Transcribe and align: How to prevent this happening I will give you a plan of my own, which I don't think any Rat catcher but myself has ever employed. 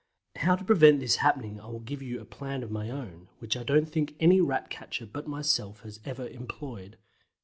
How 0.37 0.55
to 0.55 0.63
prevent 0.65 0.99
this 0.99 1.17
happening 1.17 1.59
I 1.59 1.67
will 1.67 1.79
give 1.79 2.01
you 2.01 2.19
a 2.19 2.25
plan 2.25 2.63
of 2.63 2.71
my 2.71 2.89
own, 2.89 3.29
which 3.37 3.55
I 3.55 3.61
don't 3.61 3.85
think 3.85 4.15
any 4.19 4.41
Rat 4.41 4.71
catcher 4.71 5.05
but 5.05 5.27
myself 5.27 5.81
has 5.81 5.99
ever 6.03 6.27
employed. 6.27 6.97